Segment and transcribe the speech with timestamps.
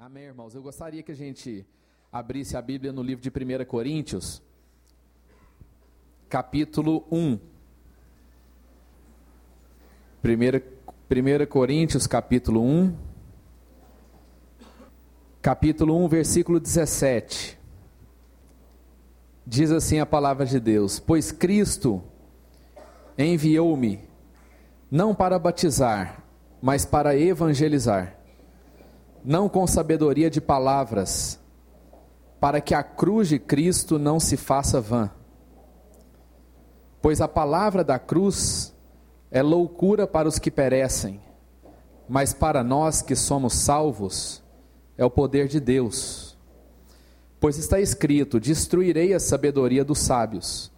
[0.00, 0.54] Amém, irmãos.
[0.54, 1.66] Eu gostaria que a gente
[2.12, 4.40] abrisse a Bíblia no livro de 1 Coríntios,
[6.28, 7.36] capítulo 1.
[10.22, 12.96] 1, Coríntios, capítulo 1.
[15.42, 17.58] Capítulo 1, versículo 17.
[19.44, 22.00] Diz assim a palavra de Deus: Pois Cristo
[23.18, 23.98] enviou-me,
[24.88, 26.22] não para batizar,
[26.62, 28.17] mas para evangelizar
[29.28, 31.38] não com sabedoria de palavras,
[32.40, 35.10] para que a cruz de Cristo não se faça vã.
[37.02, 38.74] Pois a palavra da cruz
[39.30, 41.20] é loucura para os que perecem,
[42.08, 44.42] mas para nós que somos salvos,
[44.96, 46.34] é o poder de Deus.
[47.38, 50.72] Pois está escrito: Destruirei a sabedoria dos sábios,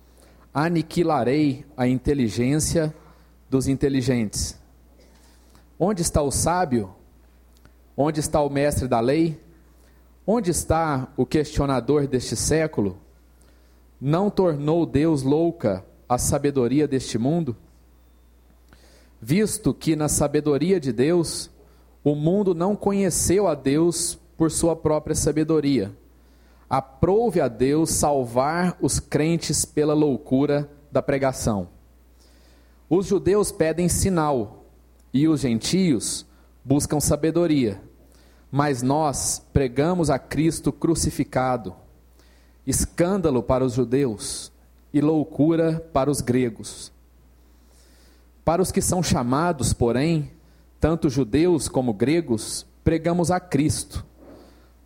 [0.53, 2.93] aniquilarei a inteligência
[3.49, 4.59] dos inteligentes.
[5.79, 6.97] Onde está o sábio?
[8.03, 9.39] Onde está o mestre da lei?
[10.27, 12.99] Onde está o questionador deste século?
[14.01, 17.55] Não tornou Deus louca a sabedoria deste mundo?
[19.21, 21.51] Visto que na sabedoria de Deus,
[22.03, 25.95] o mundo não conheceu a Deus por sua própria sabedoria.
[26.71, 31.69] Aprove a Deus salvar os crentes pela loucura da pregação.
[32.89, 34.65] Os judeus pedem sinal
[35.13, 36.25] e os gentios
[36.65, 37.90] buscam sabedoria
[38.51, 41.75] mas nós pregamos a Cristo crucificado,
[42.67, 44.51] escândalo para os judeus
[44.93, 46.93] e loucura para os gregos.
[48.45, 50.33] Para os que são chamados, porém,
[50.81, 54.05] tanto judeus como gregos, pregamos a Cristo,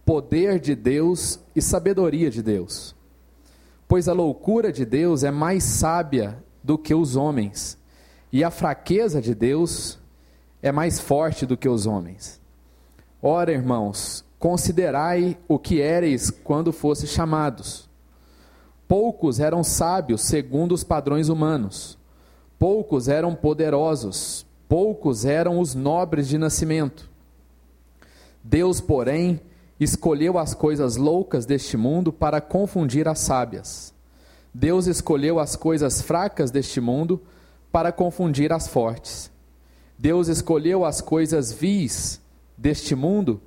[0.04, 2.94] poder de Deus e sabedoria de Deus.
[3.88, 7.78] Pois a loucura de Deus é mais sábia do que os homens,
[8.30, 9.98] e a fraqueza de Deus
[10.60, 12.43] é mais forte do que os homens.
[13.26, 17.88] Ora, irmãos, considerai o que éreis quando fosse chamados.
[18.86, 21.96] Poucos eram sábios segundo os padrões humanos,
[22.58, 27.10] poucos eram poderosos, poucos eram os nobres de nascimento.
[28.42, 29.40] Deus, porém,
[29.80, 33.94] escolheu as coisas loucas deste mundo para confundir as sábias.
[34.52, 37.22] Deus escolheu as coisas fracas deste mundo
[37.72, 39.30] para confundir as fortes.
[39.98, 42.22] Deus escolheu as coisas vis
[42.56, 43.40] deste mundo,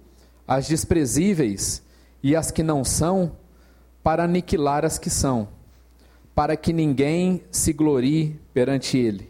[0.48, 1.84] as desprezíveis
[2.22, 3.34] e as que não são,
[4.04, 5.50] para aniquilar as que são,
[6.34, 9.30] para que ninguém se glorie perante ele.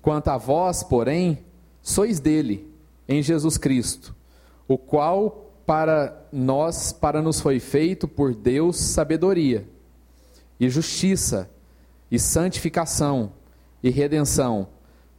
[0.00, 1.44] Quanto a vós, porém,
[1.80, 2.70] sois dele,
[3.08, 4.14] em Jesus Cristo,
[4.68, 9.66] o qual para nós, para nos foi feito por Deus sabedoria
[10.58, 11.50] e justiça
[12.10, 13.32] e santificação
[13.82, 14.68] e redenção,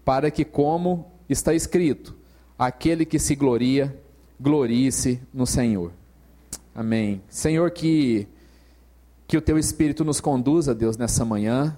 [0.05, 2.15] para que como está escrito,
[2.57, 3.95] aquele que se gloria,
[4.39, 5.91] glorie-se no Senhor.
[6.75, 7.21] Amém.
[7.29, 8.27] Senhor, que,
[9.27, 11.77] que o teu Espírito nos conduza, Deus, nessa manhã.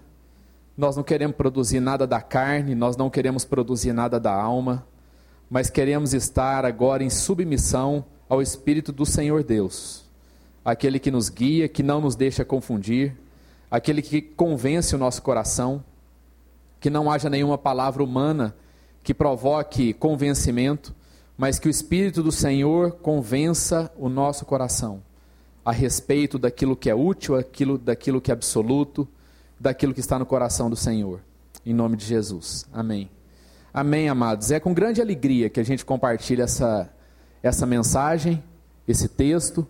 [0.77, 4.85] Nós não queremos produzir nada da carne, nós não queremos produzir nada da alma,
[5.49, 10.03] mas queremos estar agora em submissão ao Espírito do Senhor Deus,
[10.65, 13.15] aquele que nos guia, que não nos deixa confundir,
[13.71, 15.83] aquele que convence o nosso coração,
[16.79, 18.53] que não haja nenhuma palavra humana
[19.05, 20.93] que provoque convencimento,
[21.37, 25.03] mas que o Espírito do Senhor convença o nosso coração
[25.63, 29.07] a respeito daquilo que é útil, aquilo, daquilo que é absoluto,
[29.59, 31.21] daquilo que está no coração do Senhor.
[31.63, 32.65] Em nome de Jesus.
[32.73, 33.07] Amém.
[33.71, 34.49] Amém, amados.
[34.49, 36.89] É com grande alegria que a gente compartilha essa,
[37.43, 38.43] essa mensagem,
[38.87, 39.67] esse texto,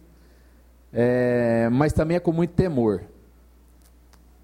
[0.94, 3.02] é, mas também é com muito temor.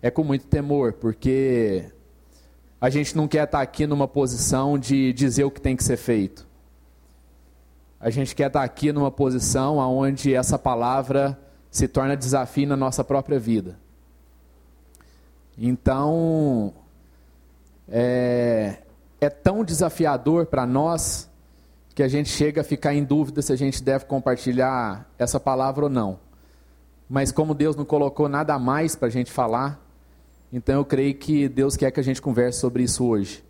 [0.02, 1.86] É com muito temor, porque
[2.82, 5.98] a gente não quer estar aqui numa posição de dizer o que tem que ser
[5.98, 6.48] feito.
[8.00, 13.04] A gente quer estar aqui numa posição onde essa palavra se torna desafio na nossa
[13.04, 13.78] própria vida.
[15.56, 16.74] Então,
[17.88, 18.80] é,
[19.20, 21.30] é tão desafiador para nós
[21.94, 25.84] que a gente chega a ficar em dúvida se a gente deve compartilhar essa palavra
[25.86, 26.20] ou não.
[27.08, 29.80] Mas como Deus não colocou nada mais para a gente falar,
[30.52, 33.44] então eu creio que Deus quer que a gente converse sobre isso hoje.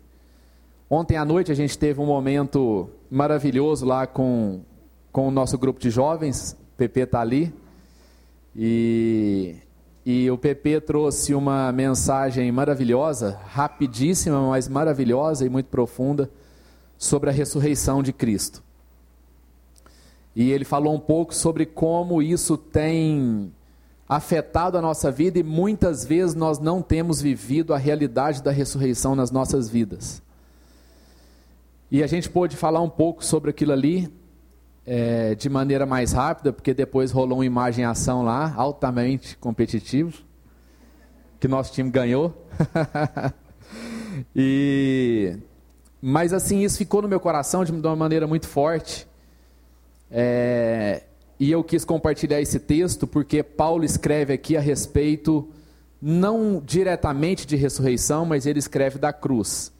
[0.88, 4.60] Ontem à noite a gente teve um momento maravilhoso lá com,
[5.10, 6.52] com o nosso grupo de jovens.
[6.52, 7.52] O PP está ali.
[8.54, 9.56] E,
[10.04, 16.30] e o PP trouxe uma mensagem maravilhosa, rapidíssima, mas maravilhosa e muito profunda,
[16.98, 18.62] sobre a ressurreição de Cristo.
[20.36, 23.52] E ele falou um pouco sobre como isso tem
[24.08, 29.14] afetado a nossa vida e muitas vezes nós não temos vivido a realidade da ressurreição
[29.14, 30.22] nas nossas vidas.
[31.90, 34.12] E a gente pôde falar um pouco sobre aquilo ali,
[34.86, 40.22] é, de maneira mais rápida, porque depois rolou uma imagem ação lá, altamente competitivo,
[41.38, 42.46] que nosso time ganhou.
[44.34, 45.36] e
[46.04, 49.06] mas assim, isso ficou no meu coração de uma maneira muito forte.
[50.10, 51.04] É,
[51.42, 55.48] e eu quis compartilhar esse texto porque Paulo escreve aqui a respeito,
[56.00, 59.72] não diretamente de ressurreição, mas ele escreve da cruz.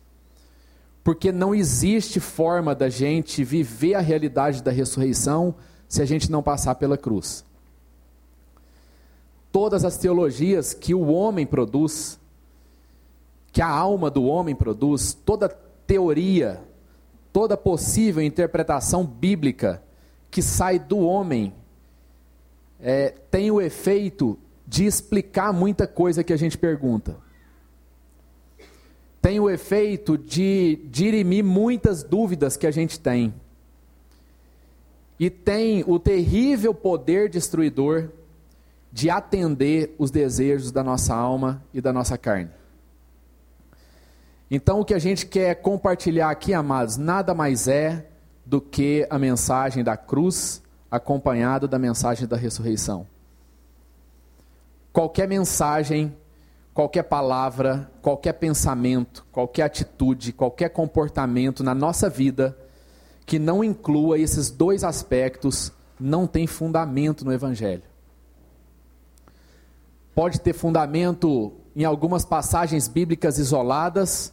[1.04, 5.54] Porque não existe forma da gente viver a realidade da ressurreição
[5.88, 7.44] se a gente não passar pela cruz.
[9.52, 12.18] Todas as teologias que o homem produz,
[13.52, 15.48] que a alma do homem produz, toda
[15.86, 16.60] teoria,
[17.32, 19.80] toda possível interpretação bíblica
[20.32, 21.52] que sai do homem
[22.81, 27.14] é, tem o efeito de explicar muita coisa que a gente pergunta.
[29.20, 33.32] Tem o efeito de dirimir muitas dúvidas que a gente tem.
[35.20, 38.08] E tem o terrível poder destruidor
[38.90, 42.50] de atender os desejos da nossa alma e da nossa carne.
[44.50, 48.06] Então, o que a gente quer compartilhar aqui, amados, nada mais é
[48.44, 53.06] do que a mensagem da cruz acompanhada da mensagem da ressurreição.
[54.92, 56.14] Qualquer mensagem,
[56.74, 62.56] qualquer palavra, qualquer pensamento, qualquer atitude, qualquer comportamento na nossa vida
[63.24, 67.84] que não inclua esses dois aspectos não tem fundamento no Evangelho.
[70.14, 74.32] Pode ter fundamento em algumas passagens bíblicas isoladas,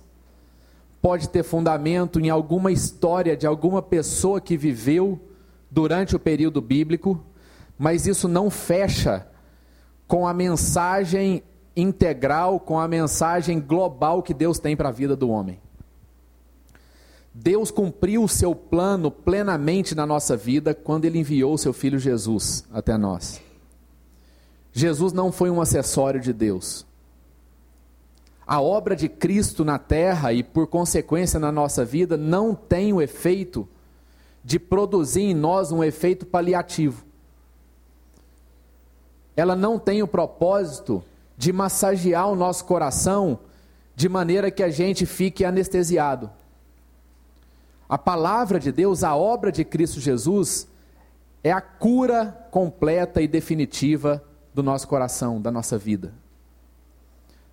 [1.01, 5.19] pode ter fundamento em alguma história de alguma pessoa que viveu
[5.71, 7.23] durante o período bíblico,
[7.77, 9.27] mas isso não fecha
[10.07, 11.43] com a mensagem
[11.75, 15.59] integral, com a mensagem global que Deus tem para a vida do homem.
[17.33, 21.97] Deus cumpriu o seu plano plenamente na nossa vida quando ele enviou o seu filho
[21.97, 23.39] Jesus até nós.
[24.73, 26.88] Jesus não foi um acessório de Deus
[28.49, 32.99] a obra de Cristo na terra e, por consequência, na nossa vida, não tem o
[32.99, 33.69] efeito
[34.43, 37.05] de produzir em nós um efeito paliativo.
[39.37, 41.03] Ela não tem o propósito
[41.37, 43.37] de massagear o nosso coração
[43.95, 46.31] de maneira que a gente fique anestesiado.
[47.87, 50.67] A palavra de Deus, a obra de Cristo Jesus,
[51.43, 54.23] é a cura completa e definitiva
[54.55, 56.11] do nosso coração, da nossa vida.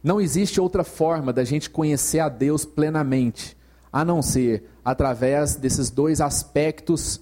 [0.06, 3.56] Não existe outra forma da gente conhecer a Deus plenamente,
[3.92, 7.20] a não ser através desses dois aspectos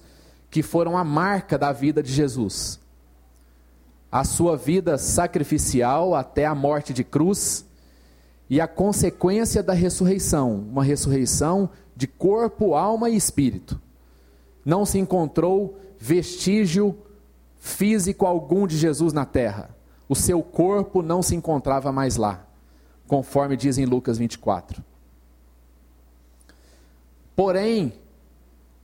[0.51, 2.79] que foram a marca da vida de Jesus.
[4.11, 7.65] A sua vida sacrificial até a morte de cruz
[8.47, 13.81] e a consequência da ressurreição, uma ressurreição de corpo, alma e espírito.
[14.63, 16.95] Não se encontrou vestígio
[17.57, 19.71] físico algum de Jesus na terra.
[20.07, 22.45] O seu corpo não se encontrava mais lá
[23.07, 24.83] conforme diz em Lucas 24.
[27.35, 27.93] Porém,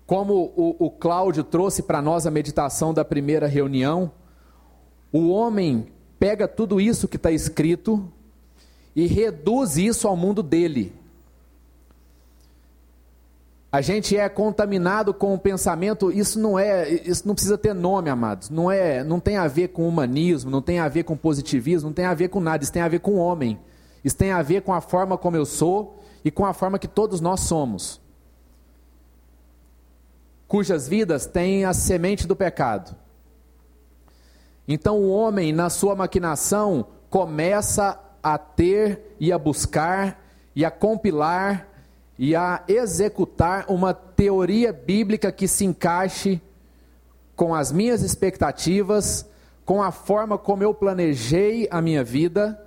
[0.06, 4.12] como o, o Cláudio trouxe para nós a meditação da primeira reunião,
[5.12, 5.88] o homem
[6.20, 8.12] pega tudo isso que está escrito
[8.96, 10.94] e reduz isso ao mundo dele.
[13.72, 18.10] A gente é contaminado com o pensamento, isso não é, isso não precisa ter nome,
[18.10, 18.50] amados.
[18.50, 21.94] Não é, não tem a ver com humanismo, não tem a ver com positivismo, não
[21.94, 23.58] tem a ver com nada, isso tem a ver com o homem.
[24.04, 26.88] Isso tem a ver com a forma como eu sou e com a forma que
[26.88, 28.02] todos nós somos.
[30.48, 32.96] Cujas vidas têm a semente do pecado.
[34.68, 40.22] Então o homem, na sua maquinação, começa a ter e a buscar
[40.56, 41.68] e a compilar
[42.18, 46.42] e a executar uma teoria bíblica que se encaixe
[47.36, 49.26] com as minhas expectativas,
[49.66, 52.60] com a forma como eu planejei a minha vida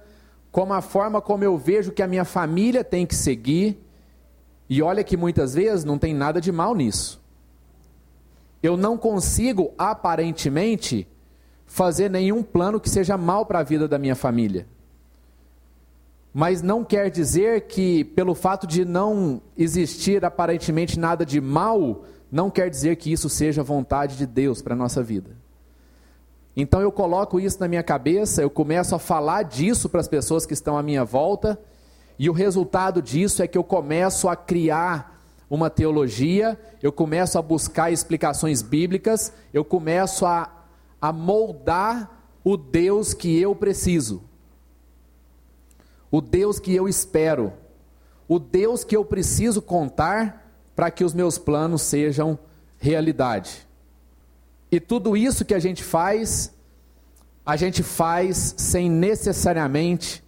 [0.54, 3.76] como a forma como eu vejo que a minha família tem que seguir.
[4.70, 7.20] E olha que muitas vezes não tem nada de mal nisso.
[8.62, 11.08] Eu não consigo, aparentemente,
[11.66, 14.68] fazer nenhum plano que seja mal para a vida da minha família.
[16.32, 22.48] Mas não quer dizer que, pelo fato de não existir aparentemente nada de mal, não
[22.48, 25.32] quer dizer que isso seja vontade de Deus para a nossa vida.
[26.56, 30.46] Então eu coloco isso na minha cabeça, eu começo a falar disso para as pessoas
[30.46, 31.58] que estão à minha volta,
[32.18, 35.20] e o resultado disso é que eu começo a criar
[35.50, 40.50] uma teologia, eu começo a buscar explicações bíblicas, eu começo a,
[41.00, 42.10] a moldar
[42.44, 44.22] o Deus que eu preciso,
[46.10, 47.52] o Deus que eu espero,
[48.28, 52.38] o Deus que eu preciso contar para que os meus planos sejam
[52.78, 53.66] realidade.
[54.74, 56.52] E tudo isso que a gente faz,
[57.46, 60.20] a gente faz sem necessariamente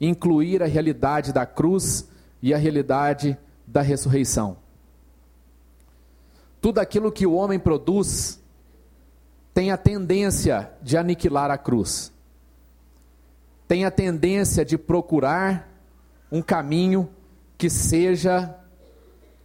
[0.00, 2.08] incluir a realidade da cruz
[2.42, 4.56] e a realidade da ressurreição.
[6.60, 8.42] Tudo aquilo que o homem produz
[9.54, 12.12] tem a tendência de aniquilar a cruz,
[13.68, 15.72] tem a tendência de procurar
[16.32, 17.08] um caminho
[17.56, 18.52] que seja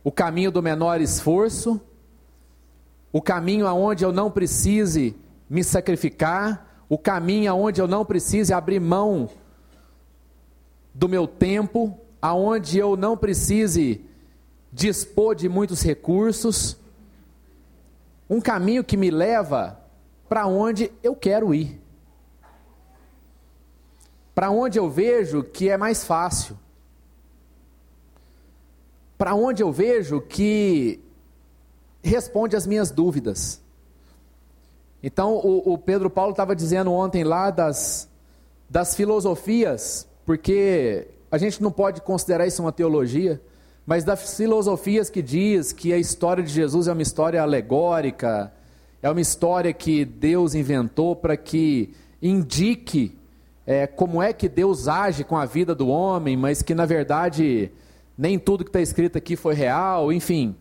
[0.03, 1.79] o caminho do menor esforço,
[3.17, 5.15] o caminho aonde eu não precise
[5.49, 9.27] me sacrificar, o caminho aonde eu não precise abrir mão
[10.93, 14.05] do meu tempo, aonde eu não precise
[14.71, 16.77] dispor de muitos recursos,
[18.29, 19.79] um caminho que me leva
[20.29, 21.81] para onde eu quero ir.
[24.35, 26.55] Para onde eu vejo que é mais fácil.
[29.17, 31.03] Para onde eu vejo que
[32.07, 33.61] responde às minhas dúvidas.
[35.01, 38.09] Então, o, o Pedro Paulo estava dizendo ontem lá das,
[38.69, 43.39] das filosofias, porque a gente não pode considerar isso uma teologia,
[43.85, 48.51] mas das filosofias que diz que a história de Jesus é uma história alegórica,
[49.01, 53.17] é uma história que Deus inventou para que indique
[53.65, 57.71] é, como é que Deus age com a vida do homem, mas que na verdade
[58.17, 60.55] nem tudo que está escrito aqui foi real, enfim.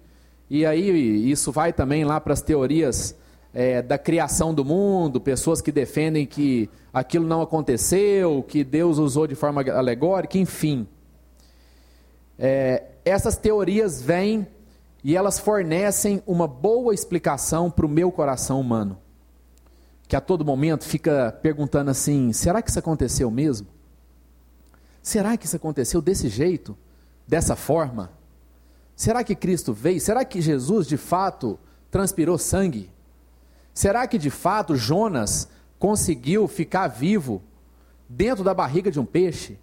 [0.48, 3.16] E aí isso vai também lá para as teorias
[3.52, 9.26] é, da criação do mundo, pessoas que defendem que aquilo não aconteceu, que Deus usou
[9.26, 10.86] de forma alegórica, enfim.
[12.38, 14.46] É, essas teorias vêm
[15.02, 18.98] e elas fornecem uma boa explicação para o meu coração humano,
[20.06, 23.68] que a todo momento fica perguntando assim: será que isso aconteceu mesmo?
[25.02, 26.76] Será que isso aconteceu desse jeito,
[27.26, 28.10] dessa forma?
[28.96, 30.00] Será que Cristo veio?
[30.00, 31.58] Será que Jesus de fato
[31.90, 32.90] transpirou sangue?
[33.74, 35.48] Será que de fato Jonas
[35.78, 37.42] conseguiu ficar vivo
[38.08, 39.58] dentro da barriga de um peixe?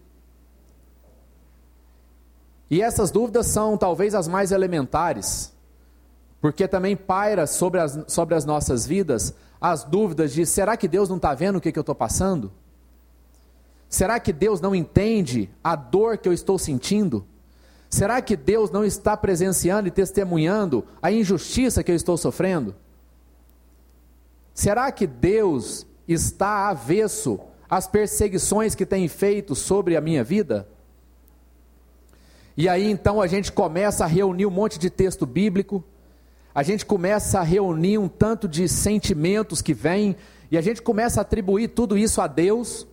[2.70, 5.52] E essas dúvidas são talvez as mais elementares,
[6.40, 11.08] porque também paira sobre as, sobre as nossas vidas as dúvidas de: será que Deus
[11.08, 12.52] não está vendo o que, que eu estou passando?
[13.88, 17.26] Será que Deus não entende a dor que eu estou sentindo?
[17.94, 22.74] Será que Deus não está presenciando e testemunhando a injustiça que eu estou sofrendo?
[24.52, 30.68] Será que Deus está avesso às perseguições que tem feito sobre a minha vida?
[32.58, 35.84] E aí então a gente começa a reunir um monte de texto bíblico,
[36.56, 40.16] a gente começa a reunir um tanto de sentimentos que vêm,
[40.50, 42.88] e a gente começa a atribuir tudo isso a Deus,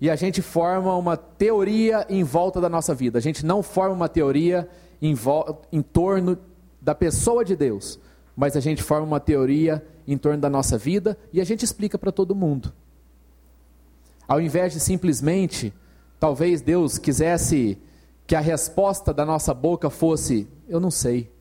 [0.00, 3.18] e a gente forma uma teoria em volta da nossa vida.
[3.18, 4.68] A gente não forma uma teoria
[5.02, 5.14] em,
[5.72, 6.38] em torno
[6.80, 7.98] da pessoa de Deus,
[8.36, 11.98] mas a gente forma uma teoria em torno da nossa vida e a gente explica
[11.98, 12.72] para todo mundo.
[14.26, 15.72] Ao invés de simplesmente,
[16.20, 17.78] talvez Deus quisesse
[18.26, 21.32] que a resposta da nossa boca fosse: Eu não sei,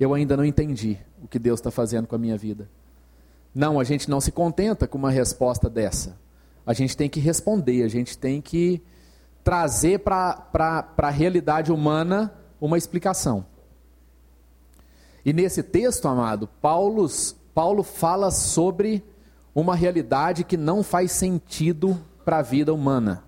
[0.00, 2.70] eu ainda não entendi o que Deus está fazendo com a minha vida.
[3.54, 6.16] Não, a gente não se contenta com uma resposta dessa
[6.66, 8.82] a gente tem que responder, a gente tem que
[9.44, 10.50] trazer para
[10.98, 13.46] a realidade humana uma explicação.
[15.24, 17.06] E nesse texto, amado, Paulo,
[17.54, 19.04] Paulo fala sobre
[19.54, 23.22] uma realidade que não faz sentido para a vida humana.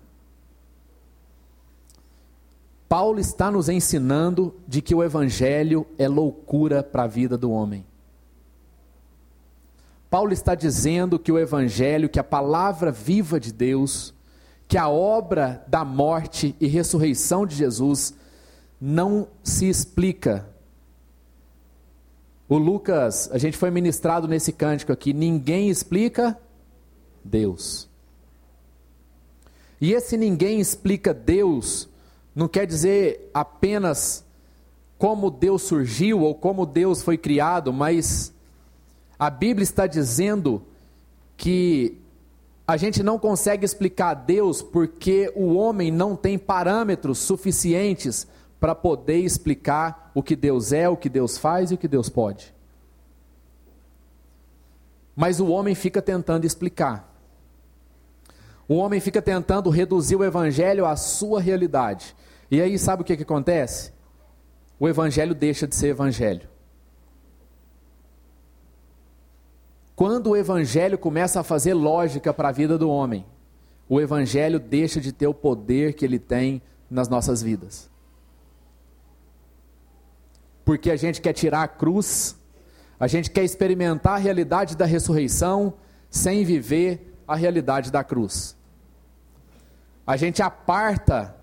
[2.89, 7.85] Paulo está nos ensinando de que o evangelho é loucura para a vida do homem.
[10.09, 14.13] Paulo está dizendo que o Evangelho, que a palavra viva de Deus,
[14.67, 18.13] que a obra da morte e ressurreição de Jesus
[18.79, 20.47] não se explica.
[22.47, 26.39] O Lucas, a gente foi ministrado nesse cântico aqui, ninguém explica
[27.23, 27.87] Deus.
[29.79, 31.89] E esse ninguém explica Deus
[32.39, 34.23] não quer dizer apenas
[34.97, 38.33] como Deus surgiu ou como Deus foi criado, mas
[39.19, 40.63] a Bíblia está dizendo
[41.35, 41.99] que
[42.65, 48.25] a gente não consegue explicar Deus porque o homem não tem parâmetros suficientes
[48.59, 52.09] para poder explicar o que Deus é, o que Deus faz e o que Deus
[52.09, 52.53] pode.
[55.15, 57.13] Mas o homem fica tentando explicar.
[58.67, 62.15] O homem fica tentando reduzir o evangelho à sua realidade.
[62.49, 63.91] E aí sabe o que, que acontece?
[64.79, 66.48] O evangelho deixa de ser evangelho.
[69.99, 73.25] Quando o evangelho começa a fazer lógica para a vida do homem,
[73.89, 77.89] o evangelho deixa de ter o poder que ele tem nas nossas vidas.
[80.63, 82.37] Porque a gente quer tirar a cruz,
[82.97, 85.73] A gente quer experimentar a realidade da ressurreição
[86.09, 88.55] sem viver a realidade da cruz.
[90.07, 91.35] A gente aparta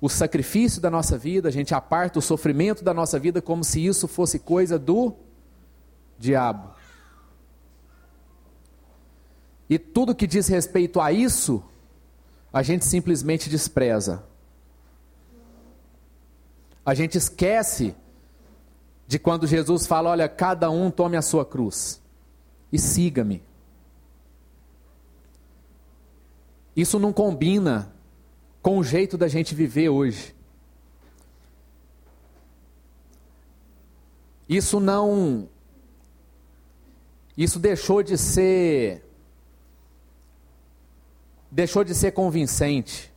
[0.00, 3.86] o sacrifício da nossa vida, a gente aparta o sofrimento da nossa vida como se
[3.86, 5.14] isso fosse coisa do
[6.18, 6.79] diabo.
[9.70, 11.62] E tudo que diz respeito a isso,
[12.52, 14.24] a gente simplesmente despreza.
[16.84, 17.94] A gente esquece
[19.06, 22.02] de quando Jesus fala: olha, cada um tome a sua cruz
[22.72, 23.44] e siga-me.
[26.74, 27.92] Isso não combina
[28.60, 30.34] com o jeito da gente viver hoje.
[34.48, 35.48] Isso não.
[37.36, 39.09] Isso deixou de ser.
[41.50, 43.12] Deixou de ser convincente.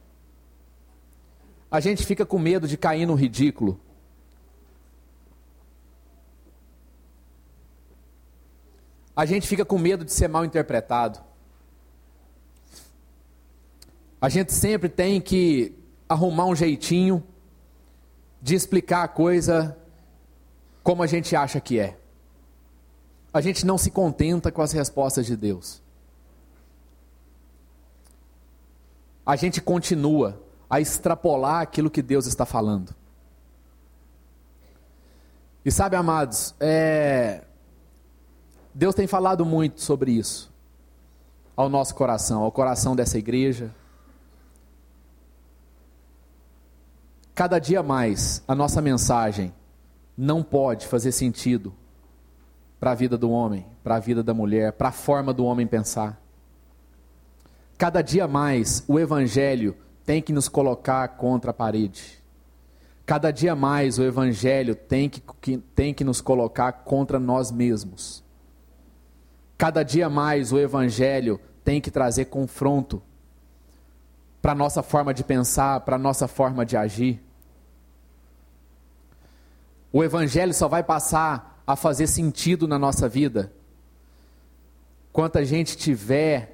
[1.69, 3.79] A gente fica com medo de cair no ridículo.
[9.15, 11.19] A gente fica com medo de ser mal interpretado.
[14.19, 17.23] A gente sempre tem que arrumar um jeitinho
[18.41, 19.77] de explicar a coisa
[20.81, 21.97] como a gente acha que é.
[23.33, 25.82] A gente não se contenta com as respostas de Deus.
[29.25, 32.93] A gente continua a extrapolar aquilo que Deus está falando.
[35.63, 37.43] E sabe, amados, é...
[38.73, 40.51] Deus tem falado muito sobre isso
[41.55, 43.71] ao nosso coração, ao coração dessa igreja,
[47.35, 49.51] Cada dia mais a nossa mensagem
[50.15, 51.73] não pode fazer sentido
[52.79, 55.65] para a vida do homem, para a vida da mulher, para a forma do homem
[55.65, 56.21] pensar.
[57.83, 59.75] Cada dia mais o Evangelho
[60.05, 62.23] tem que nos colocar contra a parede.
[63.05, 68.23] Cada dia mais o Evangelho tem que, que, tem que nos colocar contra nós mesmos.
[69.57, 73.03] Cada dia mais o Evangelho tem que trazer confronto
[74.41, 77.21] para a nossa forma de pensar, para a nossa forma de agir.
[79.91, 83.51] O Evangelho só vai passar a fazer sentido na nossa vida
[85.11, 86.52] quanto a gente tiver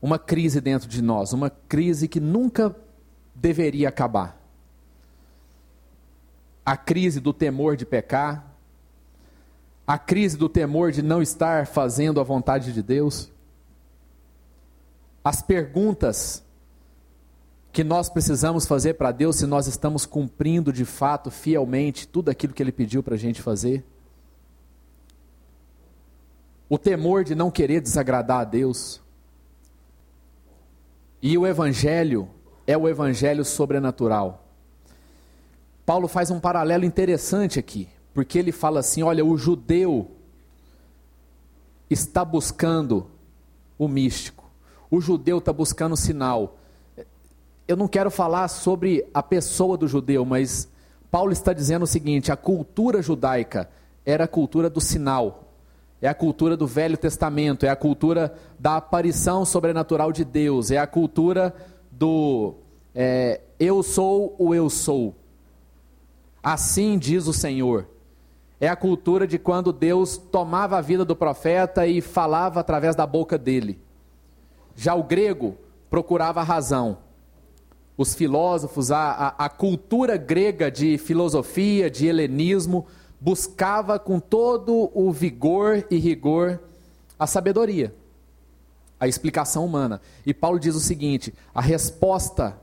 [0.00, 2.74] uma crise dentro de nós, uma crise que nunca
[3.34, 4.38] deveria acabar.
[6.64, 8.54] A crise do temor de pecar,
[9.86, 13.30] a crise do temor de não estar fazendo a vontade de Deus,
[15.24, 16.44] as perguntas
[17.72, 22.52] que nós precisamos fazer para Deus se nós estamos cumprindo de fato, fielmente, tudo aquilo
[22.52, 23.84] que Ele pediu para a gente fazer?
[26.68, 29.00] O temor de não querer desagradar a Deus.
[31.20, 32.28] E o Evangelho
[32.66, 34.44] é o Evangelho sobrenatural.
[35.84, 40.10] Paulo faz um paralelo interessante aqui, porque ele fala assim: olha, o judeu
[41.88, 43.06] está buscando
[43.78, 44.44] o místico,
[44.90, 46.58] o judeu está buscando o sinal,
[47.68, 50.66] eu não quero falar sobre a pessoa do judeu, mas
[51.10, 53.68] Paulo está dizendo o seguinte: a cultura judaica
[54.06, 55.47] era a cultura do sinal,
[56.00, 60.78] é a cultura do Velho Testamento, é a cultura da aparição sobrenatural de Deus, é
[60.78, 61.54] a cultura
[61.90, 62.54] do
[62.94, 65.14] é, eu sou o eu sou.
[66.42, 67.86] Assim diz o Senhor.
[68.60, 73.06] É a cultura de quando Deus tomava a vida do profeta e falava através da
[73.06, 73.78] boca dele.
[74.74, 75.56] Já o grego
[75.88, 76.98] procurava a razão
[77.98, 82.86] os filósofos, a, a, a cultura grega de filosofia, de helenismo,
[83.20, 86.60] buscava com todo o vigor e rigor
[87.18, 87.94] a sabedoria,
[88.98, 90.00] a explicação humana.
[90.24, 92.56] E Paulo diz o seguinte: a resposta,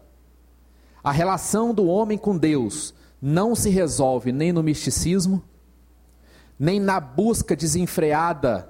[1.03, 5.43] a relação do homem com Deus não se resolve nem no misticismo,
[6.57, 8.69] nem na busca desenfreada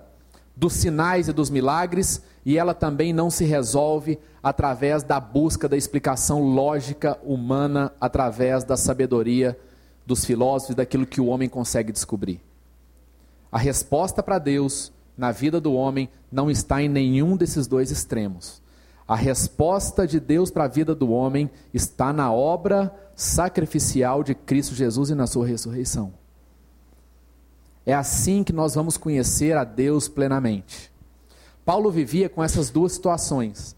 [0.55, 5.75] dos sinais e dos milagres, e ela também não se resolve através da busca da
[5.75, 9.57] explicação lógica humana, através da sabedoria
[10.05, 12.41] dos filósofos, daquilo que o homem consegue descobrir.
[13.51, 18.61] A resposta para Deus na vida do homem não está em nenhum desses dois extremos.
[19.07, 24.73] A resposta de Deus para a vida do homem está na obra sacrificial de Cristo
[24.75, 26.13] Jesus e na sua ressurreição.
[27.85, 30.91] É assim que nós vamos conhecer a Deus plenamente.
[31.63, 33.75] Paulo vivia com essas duas situações.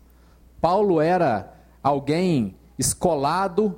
[0.61, 3.77] Paulo era alguém escolado,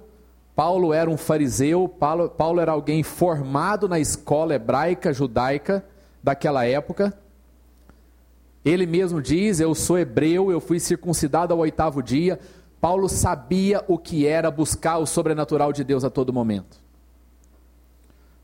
[0.59, 5.85] Paulo era um fariseu, Paulo, Paulo era alguém formado na escola hebraica, judaica
[6.21, 7.17] daquela época.
[8.65, 12.37] Ele mesmo diz: Eu sou hebreu, eu fui circuncidado ao oitavo dia.
[12.81, 16.77] Paulo sabia o que era buscar o sobrenatural de Deus a todo momento.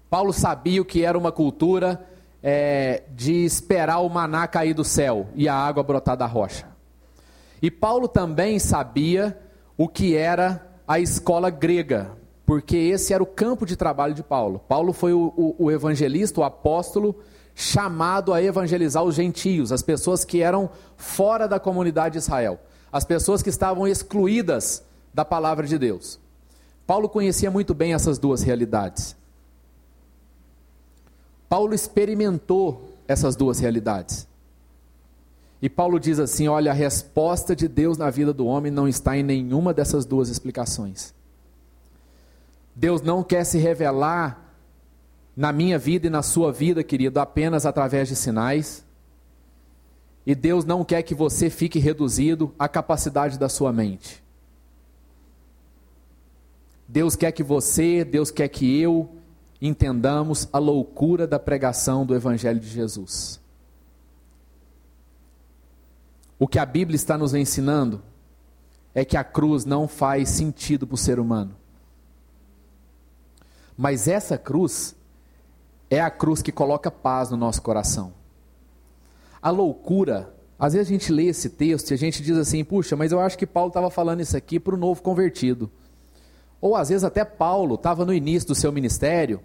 [0.10, 2.02] Paulo sabia o que era uma cultura
[2.42, 6.66] é, de esperar o maná cair do céu e a água brotar da rocha.
[7.62, 9.38] E Paulo também sabia
[9.78, 12.12] o que era a escola grega,
[12.46, 14.60] porque esse era o campo de trabalho de Paulo.
[14.68, 17.16] Paulo foi o, o, o evangelista, o apóstolo,
[17.56, 22.60] chamado a evangelizar os gentios, as pessoas que eram fora da comunidade de Israel,
[22.92, 26.20] as pessoas que estavam excluídas da palavra de Deus.
[26.86, 29.16] Paulo conhecia muito bem essas duas realidades.
[31.50, 34.28] Paulo experimentou essas duas realidades.
[35.62, 39.18] E Paulo diz assim: olha, a resposta de Deus na vida do homem não está
[39.18, 41.14] em nenhuma dessas duas explicações.
[42.76, 44.54] Deus não quer se revelar
[45.36, 48.86] na minha vida e na sua vida, querido, apenas através de sinais.
[50.26, 54.24] E Deus não quer que você fique reduzido à capacidade da sua mente.
[56.88, 59.10] Deus quer que você, Deus quer que eu
[59.62, 63.40] entendamos a loucura da pregação do Evangelho de Jesus.
[66.38, 68.02] O que a Bíblia está nos ensinando
[68.94, 71.56] é que a cruz não faz sentido para o ser humano.
[73.78, 74.96] Mas essa cruz
[75.90, 78.14] é a cruz que coloca paz no nosso coração.
[79.42, 82.96] A loucura, às vezes a gente lê esse texto e a gente diz assim: puxa,
[82.96, 85.70] mas eu acho que Paulo estava falando isso aqui para o novo convertido.
[86.62, 89.42] Ou às vezes até Paulo estava no início do seu ministério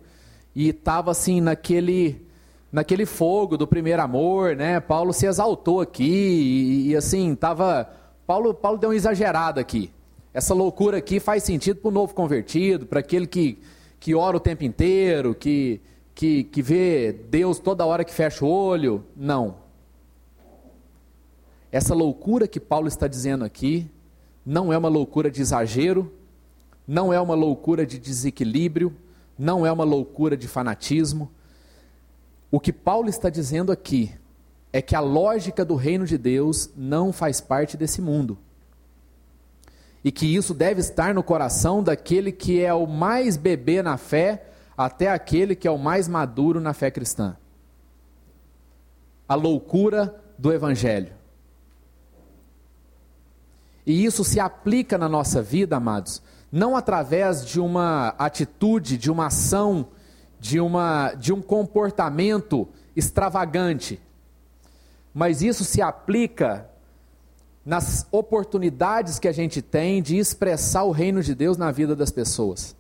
[0.55, 2.25] e estava assim naquele
[2.73, 4.81] naquele fogo do primeiro amor, né?
[4.81, 7.91] Paulo se exaltou aqui e, e assim estava
[8.27, 9.91] Paulo Paulo deu um exagerado aqui.
[10.33, 13.59] Essa loucura aqui faz sentido para o novo convertido, para aquele que
[14.01, 15.79] que ora o tempo inteiro, que,
[16.15, 19.05] que, que vê Deus toda hora que fecha o olho.
[19.15, 19.57] Não.
[21.71, 23.89] Essa loucura que Paulo está dizendo aqui
[24.45, 26.11] não é uma loucura de exagero,
[26.89, 28.97] não é uma loucura de desequilíbrio,
[29.39, 31.31] não é uma loucura de fanatismo.
[32.51, 34.13] O que Paulo está dizendo aqui
[34.73, 38.39] é que a lógica do reino de Deus não faz parte desse mundo
[40.03, 44.47] e que isso deve estar no coração daquele que é o mais bebê na fé,
[44.77, 47.37] até aquele que é o mais maduro na fé cristã.
[49.29, 51.13] A loucura do Evangelho.
[53.87, 59.27] E isso se aplica na nossa vida, amados, não através de uma atitude, de uma
[59.27, 59.89] ação,
[60.41, 64.01] de, uma, de um comportamento extravagante,
[65.13, 66.69] mas isso se aplica
[67.65, 72.11] nas oportunidades que a gente tem de expressar o reino de Deus na vida das
[72.11, 72.75] pessoas.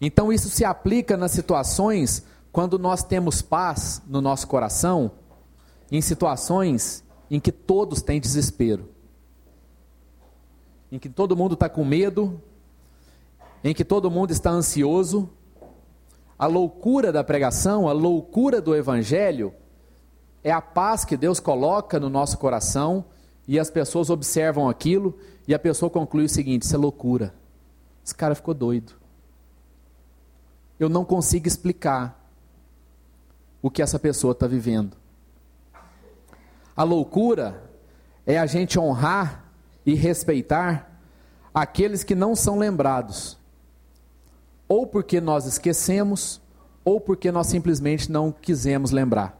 [0.00, 5.10] Então, isso se aplica nas situações quando nós temos paz no nosso coração,
[5.90, 8.88] em situações em que todos têm desespero,
[10.90, 12.40] em que todo mundo está com medo,
[13.62, 15.28] em que todo mundo está ansioso.
[16.38, 19.54] A loucura da pregação, a loucura do evangelho,
[20.42, 23.04] é a paz que Deus coloca no nosso coração
[23.46, 27.34] e as pessoas observam aquilo e a pessoa conclui o seguinte: isso é loucura.
[28.04, 28.94] Esse cara ficou doido.
[30.78, 32.20] Eu não consigo explicar
[33.60, 34.96] o que essa pessoa está vivendo.
[36.76, 37.62] A loucura
[38.26, 39.44] é a gente honrar
[39.86, 40.90] e respeitar
[41.54, 43.36] aqueles que não são lembrados,
[44.72, 46.40] ou porque nós esquecemos,
[46.82, 49.38] ou porque nós simplesmente não quisemos lembrar.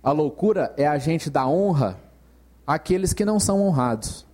[0.00, 1.98] A loucura é a gente dar honra
[2.64, 4.24] àqueles que não são honrados.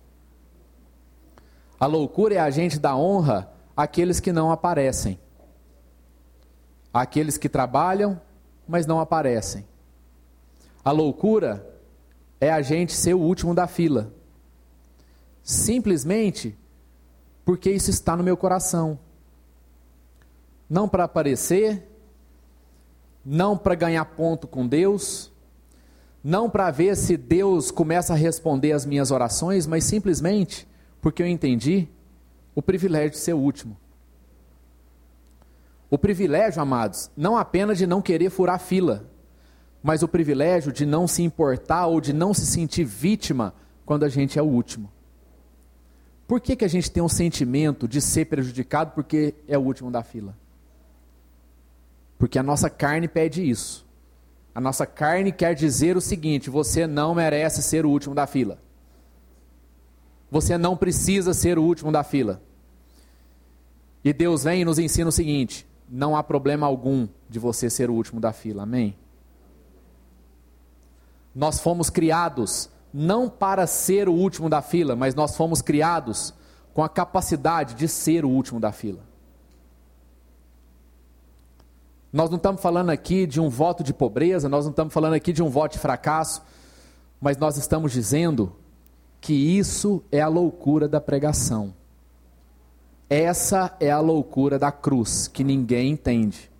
[1.79, 5.19] A loucura é a gente dar honra àqueles que não aparecem.
[6.93, 8.21] Aqueles que trabalham,
[8.67, 9.65] mas não aparecem.
[10.85, 11.67] A loucura
[12.39, 14.13] é a gente ser o último da fila.
[15.41, 16.55] Simplesmente
[17.43, 18.99] porque isso está no meu coração.
[20.69, 21.87] Não para aparecer,
[23.25, 25.31] não para ganhar ponto com Deus,
[26.23, 30.67] não para ver se Deus começa a responder as minhas orações, mas simplesmente
[31.01, 31.87] porque eu entendi
[32.53, 33.75] o privilégio de ser o último.
[35.89, 39.09] O privilégio, amados, não apenas de não querer furar fila,
[39.83, 43.53] mas o privilégio de não se importar ou de não se sentir vítima
[43.85, 44.89] quando a gente é o último.
[46.27, 49.91] Por que, que a gente tem um sentimento de ser prejudicado porque é o último
[49.91, 50.35] da fila?
[52.17, 53.85] Porque a nossa carne pede isso.
[54.53, 58.59] A nossa carne quer dizer o seguinte: você não merece ser o último da fila.
[60.29, 62.41] Você não precisa ser o último da fila.
[64.03, 67.89] E Deus vem e nos ensina o seguinte: não há problema algum de você ser
[67.89, 68.63] o último da fila.
[68.63, 68.95] Amém?
[71.33, 76.33] Nós fomos criados não para ser o último da fila, mas nós fomos criados
[76.73, 78.99] com a capacidade de ser o último da fila.
[82.11, 85.31] Nós não estamos falando aqui de um voto de pobreza, nós não estamos falando aqui
[85.31, 86.43] de um voto de fracasso,
[87.21, 88.53] mas nós estamos dizendo
[89.21, 91.73] que isso é a loucura da pregação.
[93.09, 96.50] Essa é a loucura da cruz, que ninguém entende.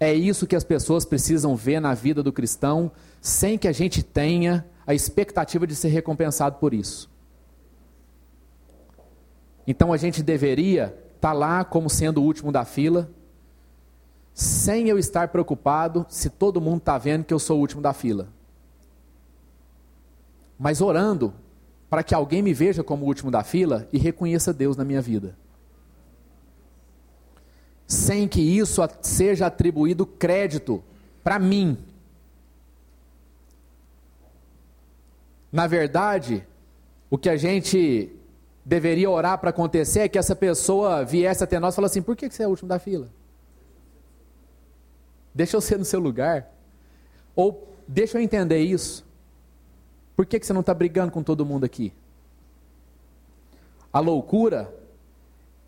[0.00, 4.02] É isso que as pessoas precisam ver na vida do cristão, sem que a gente
[4.02, 7.10] tenha a expectativa de ser recompensado por isso.
[9.66, 13.10] Então a gente deveria estar tá lá como sendo o último da fila,
[14.32, 17.92] sem eu estar preocupado se todo mundo está vendo que eu sou o último da
[17.92, 18.28] fila.
[20.56, 21.34] Mas orando
[21.90, 25.02] para que alguém me veja como o último da fila e reconheça Deus na minha
[25.02, 25.36] vida.
[27.88, 30.84] Sem que isso seja atribuído crédito
[31.24, 31.76] para mim.
[35.50, 36.46] Na verdade,
[37.08, 38.14] o que a gente
[38.62, 42.14] deveria orar para acontecer é que essa pessoa viesse até nós e falasse assim: por
[42.14, 43.08] que você é o último da fila?
[45.34, 46.52] Deixa eu ser no seu lugar.
[47.34, 49.06] Ou deixa eu entender isso.
[50.14, 51.92] Por que você não está brigando com todo mundo aqui?
[53.90, 54.74] A loucura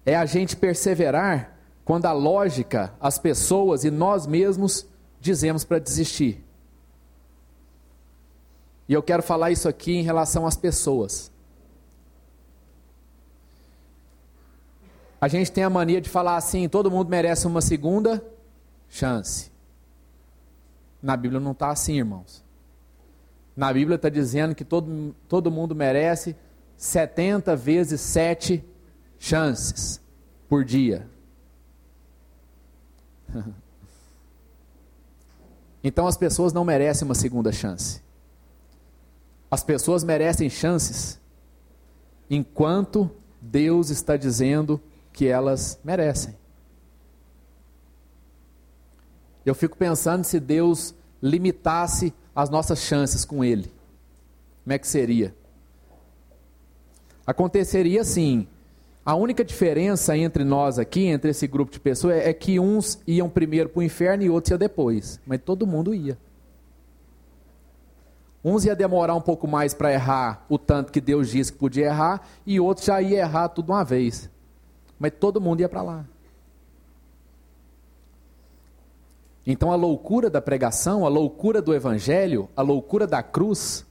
[0.05, 1.57] é a gente perseverar
[1.91, 4.87] quando a lógica, as pessoas e nós mesmos
[5.21, 6.41] dizemos para desistir.
[8.89, 11.33] E eu quero falar isso aqui em relação às pessoas.
[15.21, 18.25] A gente tem a mania de falar assim: todo mundo merece uma segunda
[18.89, 19.51] chance.
[21.03, 22.45] Na Bíblia não está assim, irmãos.
[23.57, 26.37] Na Bíblia está dizendo que todo, todo mundo merece
[26.77, 28.65] 70 vezes 7
[29.19, 30.01] chances
[30.49, 31.11] por dia.
[35.83, 38.03] Então as pessoas não merecem uma segunda chance.
[39.51, 41.19] As pessoas merecem chances
[42.29, 44.81] enquanto Deus está dizendo
[45.13, 46.37] que elas merecem.
[49.45, 53.73] Eu fico pensando se Deus limitasse as nossas chances com Ele.
[54.63, 55.35] Como é que seria?
[57.27, 58.47] Aconteceria assim.
[59.05, 63.29] A única diferença entre nós aqui, entre esse grupo de pessoas, é, que uns iam
[63.29, 65.19] primeiro para o inferno e outros iam depois.
[65.27, 66.19] Mas todo mundo ia.
[68.45, 71.87] Uns ia demorar um pouco mais para errar o tanto que Deus disse que podia
[71.87, 74.31] errar, e outros já ia errar tudo uma vez
[75.01, 76.05] mas todo mundo ia para lá.
[79.47, 83.87] Então a loucura da pregação, a loucura do evangelho, a loucura da cruz,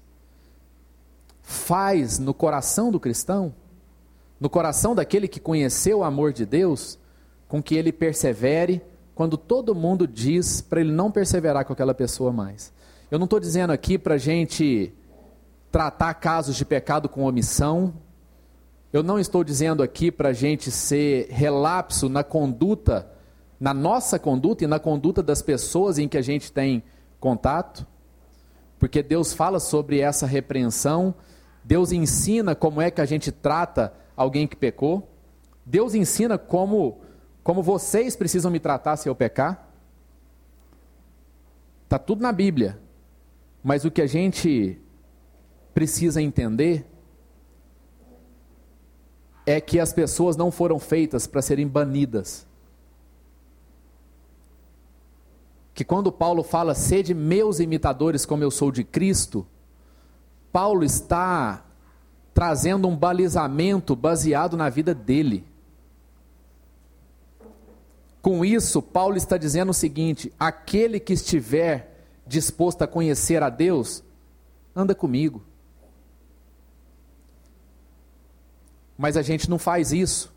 [1.42, 3.56] faz no coração do cristão,
[4.40, 6.98] no coração daquele que conheceu o amor de Deus,
[7.48, 8.82] com que ele persevere
[9.14, 12.72] quando todo mundo diz para ele não perseverar com aquela pessoa mais.
[13.12, 14.94] Eu não estou dizendo aqui para a gente
[15.72, 17.94] tratar casos de pecado com omissão,
[18.92, 23.12] eu não estou dizendo aqui para a gente ser relapso na conduta,
[23.60, 26.82] na nossa conduta e na conduta das pessoas em que a gente tem
[27.20, 27.86] contato,
[28.80, 31.14] porque Deus fala sobre essa repreensão,
[31.64, 35.10] Deus ensina como é que a gente trata alguém que pecou,
[35.66, 37.00] Deus ensina como,
[37.42, 39.70] como vocês precisam me tratar se eu pecar.
[41.86, 42.78] Está tudo na Bíblia,
[43.64, 44.78] mas o que a gente
[45.74, 46.86] precisa entender
[49.46, 52.46] é que as pessoas não foram feitas para serem banidas.
[55.74, 59.48] Que quando Paulo fala, sede meus imitadores como eu sou de Cristo,
[60.52, 61.69] Paulo está
[62.40, 65.44] trazendo um balizamento baseado na vida dele.
[68.22, 74.02] Com isso, Paulo está dizendo o seguinte: aquele que estiver disposto a conhecer a Deus,
[74.74, 75.44] anda comigo.
[78.98, 80.34] Mas a gente não faz isso.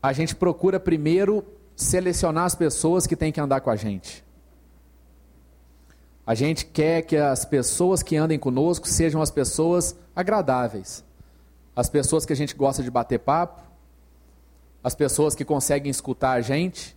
[0.00, 4.24] A gente procura primeiro selecionar as pessoas que têm que andar com a gente.
[6.30, 11.04] A gente quer que as pessoas que andem conosco sejam as pessoas agradáveis.
[11.74, 13.60] As pessoas que a gente gosta de bater papo,
[14.80, 16.96] as pessoas que conseguem escutar a gente,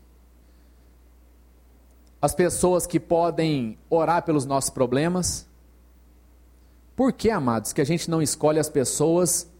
[2.22, 5.48] as pessoas que podem orar pelos nossos problemas.
[6.96, 9.52] Por que, amados, que a gente não escolhe as pessoas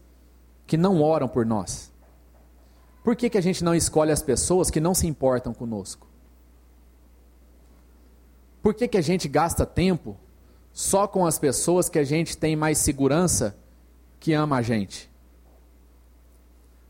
[0.68, 1.90] que não oram por nós?
[3.02, 6.13] Por que, que a gente não escolhe as pessoas que não se importam conosco?
[8.64, 10.16] Por que, que a gente gasta tempo
[10.72, 13.54] só com as pessoas que a gente tem mais segurança
[14.18, 15.12] que ama a gente?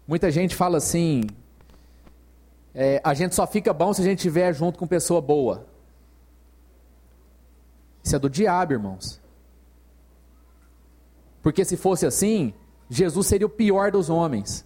[0.07, 1.23] Muita gente fala assim:
[2.73, 5.67] é, a gente só fica bom se a gente estiver junto com pessoa boa.
[8.05, 9.21] Isso é do diabo, irmãos.
[11.43, 12.55] Porque se fosse assim,
[12.89, 14.65] Jesus seria o pior dos homens.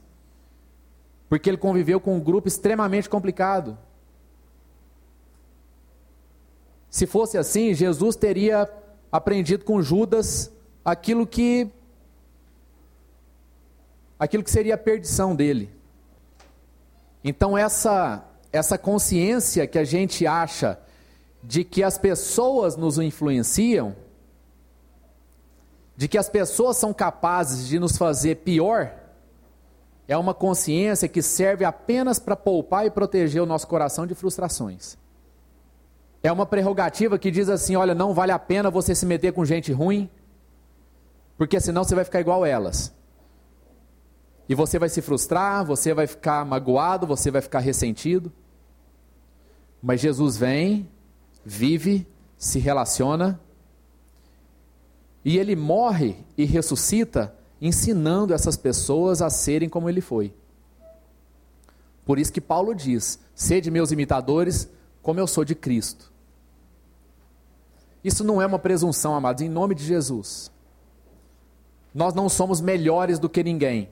[1.26, 3.78] porque ele conviveu com um grupo extremamente complicado.
[6.98, 8.68] Se fosse assim, Jesus teria
[9.12, 10.50] aprendido com Judas
[10.84, 11.70] aquilo que
[14.18, 15.70] aquilo que seria a perdição dele.
[17.22, 20.76] Então essa essa consciência que a gente acha
[21.40, 23.94] de que as pessoas nos influenciam,
[25.96, 28.92] de que as pessoas são capazes de nos fazer pior,
[30.08, 34.98] é uma consciência que serve apenas para poupar e proteger o nosso coração de frustrações.
[36.22, 39.44] É uma prerrogativa que diz assim: olha, não vale a pena você se meter com
[39.44, 40.10] gente ruim,
[41.36, 42.94] porque senão você vai ficar igual elas.
[44.48, 48.32] E você vai se frustrar, você vai ficar magoado, você vai ficar ressentido.
[49.82, 50.88] Mas Jesus vem,
[51.44, 53.40] vive, se relaciona,
[55.24, 60.32] e ele morre e ressuscita ensinando essas pessoas a serem como ele foi.
[62.04, 64.68] Por isso que Paulo diz: sede meus imitadores,
[65.02, 66.07] como eu sou de Cristo.
[68.02, 70.50] Isso não é uma presunção, amados, em nome de Jesus.
[71.94, 73.88] Nós não somos melhores do que ninguém.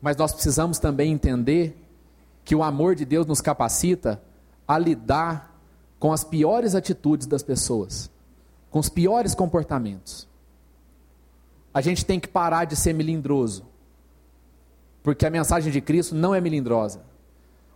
[0.00, 1.76] Mas nós precisamos também entender
[2.44, 4.20] que o amor de Deus nos capacita
[4.66, 5.56] a lidar
[5.98, 8.10] com as piores atitudes das pessoas,
[8.70, 10.26] com os piores comportamentos
[11.74, 13.64] a gente tem que parar de ser melindroso.
[15.02, 17.02] Porque a mensagem de Cristo não é melindrosa.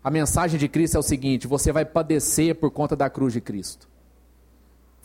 [0.05, 3.40] A mensagem de Cristo é o seguinte: você vai padecer por conta da cruz de
[3.40, 3.88] Cristo.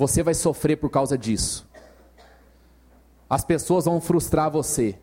[0.02, 1.70] Você vai sofrer por causa disso.
[3.30, 4.98] As pessoas vão frustrar você.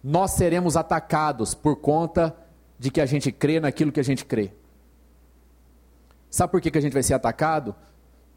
[0.00, 2.36] Nós seremos atacados por conta
[2.78, 4.52] de que a gente crê naquilo que a gente crê.
[6.30, 7.74] Sabe por que, que a gente vai ser atacado?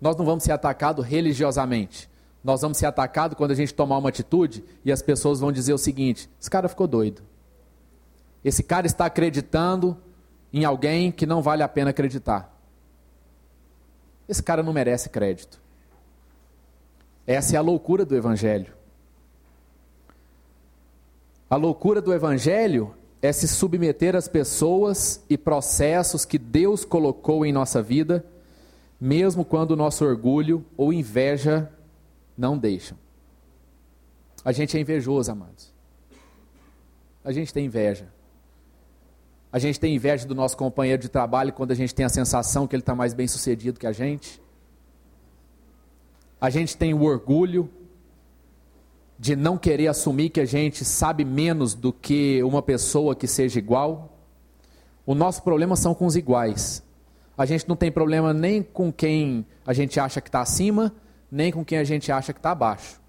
[0.02, 2.10] Nós não vamos ser atacados religiosamente.
[2.44, 5.74] Nós vamos ser atacados quando a gente tomar uma atitude e as pessoas vão dizer
[5.74, 7.22] o seguinte: esse cara ficou doido.
[8.44, 9.96] Esse cara está acreditando
[10.52, 12.52] em alguém que não vale a pena acreditar.
[14.32, 15.62] Esse cara não merece crédito.
[17.28, 18.74] Essa é a loucura do Evangelho.
[21.50, 27.52] A loucura do Evangelho é se submeter às pessoas e processos que Deus colocou em
[27.52, 28.26] nossa vida,
[29.02, 31.70] mesmo quando o nosso orgulho ou inveja
[32.38, 32.98] não deixam.
[34.46, 35.74] A gente é invejoso, amados.
[37.22, 38.08] A gente tem inveja.
[39.52, 42.66] A gente tem inveja do nosso companheiro de trabalho quando a gente tem a sensação
[42.66, 44.42] que ele está mais bem sucedido que a gente.
[46.40, 47.70] A gente tem o orgulho
[49.20, 53.60] de não querer assumir que a gente sabe menos do que uma pessoa que seja
[53.60, 54.18] igual.
[55.06, 56.82] O nosso problema são com os iguais.
[57.38, 60.94] A gente não tem problema nem com quem a gente acha que está acima,
[61.30, 63.00] nem com quem a gente acha que está abaixo.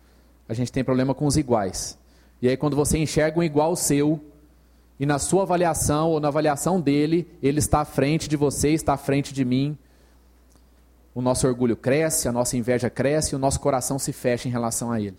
[0.49, 1.99] A gente tem problema com os iguais.
[2.43, 4.21] E aí, quando você enxerga um igual seu,
[5.03, 8.93] e na sua avaliação ou na avaliação dele, ele está à frente de você, está
[8.93, 9.77] à frente de mim,
[11.13, 14.53] o nosso orgulho cresce, a nossa inveja cresce e o nosso coração se fecha em
[14.53, 15.17] relação a ele.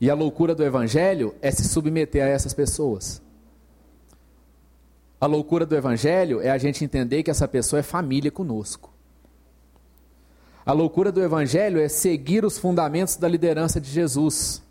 [0.00, 3.20] E a loucura do evangelho é se submeter a essas pessoas.
[5.20, 8.90] A loucura do evangelho é a gente entender que essa pessoa é família conosco.
[10.64, 14.65] A loucura do Evangelho é seguir os fundamentos da liderança de Jesus.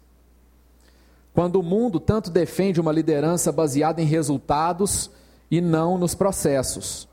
[1.36, 5.12] Quando o mundo tanto defende uma liderança baseada em resultados
[5.52, 7.10] e não nos processos.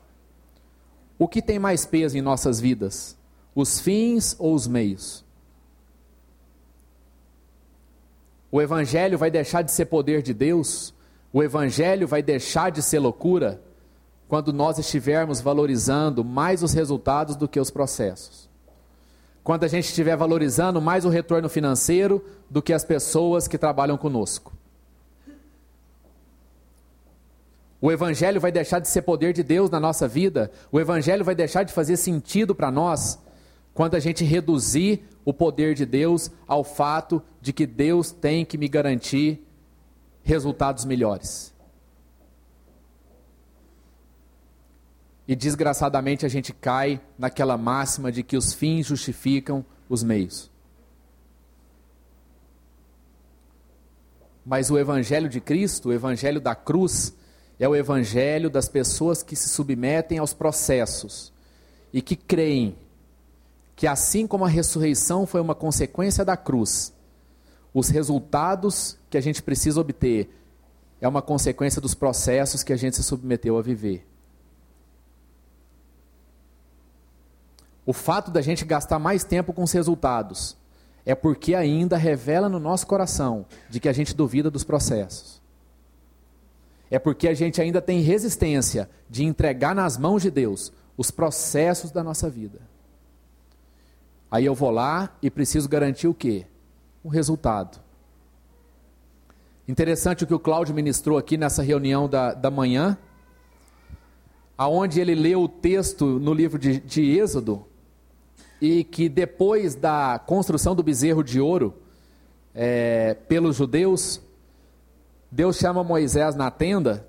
[1.19, 3.17] O que tem mais peso em nossas vidas?
[3.53, 5.25] Os fins ou os meios?
[8.49, 10.93] O Evangelho vai deixar de ser poder de Deus?
[11.33, 13.61] O Evangelho vai deixar de ser loucura
[14.29, 18.42] quando nós estivermos valorizando mais os resultados do que os processos?
[19.43, 23.97] Quando a gente estiver valorizando mais o retorno financeiro do que as pessoas que trabalham
[23.97, 24.53] conosco.
[27.81, 31.35] O Evangelho vai deixar de ser poder de Deus na nossa vida, o Evangelho vai
[31.35, 33.19] deixar de fazer sentido para nós
[33.73, 38.57] quando a gente reduzir o poder de Deus ao fato de que Deus tem que
[38.57, 39.45] me garantir
[40.23, 41.52] resultados melhores.
[45.27, 50.51] E desgraçadamente a gente cai naquela máxima de que os fins justificam os meios.
[54.45, 57.15] Mas o Evangelho de Cristo, o Evangelho da cruz,
[57.57, 61.31] é o Evangelho das pessoas que se submetem aos processos
[61.93, 62.75] e que creem
[63.75, 66.93] que, assim como a ressurreição foi uma consequência da cruz,
[67.73, 70.29] os resultados que a gente precisa obter
[70.99, 74.05] é uma consequência dos processos que a gente se submeteu a viver.
[77.85, 80.57] O fato da gente gastar mais tempo com os resultados
[81.05, 85.41] é porque ainda revela no nosso coração de que a gente duvida dos processos.
[86.89, 91.91] É porque a gente ainda tem resistência de entregar nas mãos de Deus os processos
[91.91, 92.61] da nossa vida.
[94.29, 96.45] Aí eu vou lá e preciso garantir o quê?
[97.03, 97.81] O resultado.
[99.67, 102.97] Interessante o que o Cláudio ministrou aqui nessa reunião da, da manhã,
[104.57, 107.65] aonde ele leu o texto no livro de, de Êxodo,
[108.63, 111.73] e que depois da construção do bezerro de ouro
[112.55, 114.21] é, pelos judeus,
[115.29, 117.05] Deus chama Moisés na tenda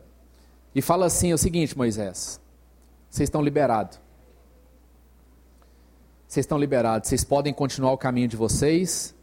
[0.75, 2.41] e fala assim: é o seguinte, Moisés,
[3.09, 4.01] vocês estão liberados.
[6.27, 9.15] Vocês estão liberados, vocês podem continuar o caminho de vocês,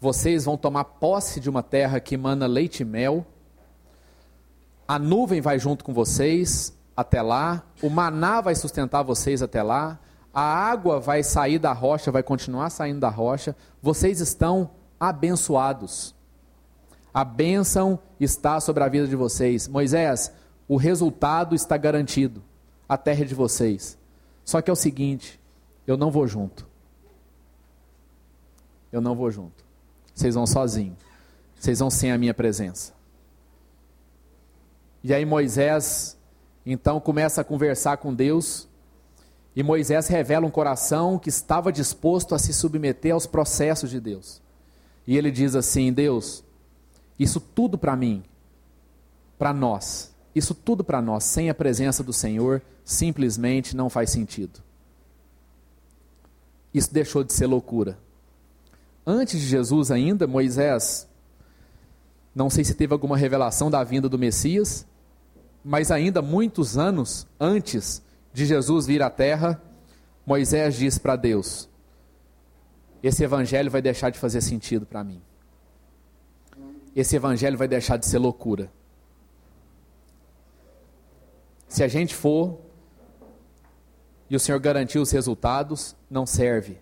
[0.00, 3.26] vocês vão tomar posse de uma terra que emana leite e mel,
[4.88, 10.00] a nuvem vai junto com vocês até lá, o maná vai sustentar vocês até lá,
[10.36, 14.70] a água vai sair da rocha, vai continuar saindo da rocha, vocês estão
[15.00, 16.14] abençoados.
[17.14, 19.66] A bênção está sobre a vida de vocês.
[19.66, 20.30] Moisés,
[20.68, 22.44] o resultado está garantido.
[22.86, 23.96] A terra é de vocês.
[24.44, 25.40] Só que é o seguinte:
[25.86, 26.68] eu não vou junto.
[28.92, 29.64] Eu não vou junto.
[30.14, 30.98] Vocês vão sozinhos.
[31.58, 32.92] Vocês vão sem a minha presença.
[35.02, 36.18] E aí Moisés,
[36.66, 38.68] então, começa a conversar com Deus
[39.56, 44.42] e Moisés revela um coração que estava disposto a se submeter aos processos de Deus.
[45.06, 46.44] E ele diz assim: Deus,
[47.18, 48.22] isso tudo para mim,
[49.38, 54.60] para nós, isso tudo para nós, sem a presença do Senhor, simplesmente não faz sentido.
[56.74, 57.98] Isso deixou de ser loucura.
[59.06, 61.08] Antes de Jesus, ainda, Moisés,
[62.34, 64.84] não sei se teve alguma revelação da vinda do Messias,
[65.64, 68.02] mas ainda muitos anos antes
[68.36, 69.62] de Jesus vir à terra,
[70.26, 71.70] Moisés diz para Deus:
[73.02, 75.22] Esse evangelho vai deixar de fazer sentido para mim.
[76.94, 78.70] Esse evangelho vai deixar de ser loucura.
[81.66, 82.60] Se a gente for
[84.28, 86.78] e o Senhor garantir os resultados, não serve.